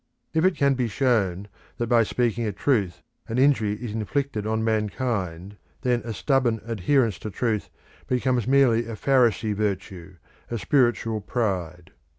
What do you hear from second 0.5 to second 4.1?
can be shown that by speaking the truth an injury is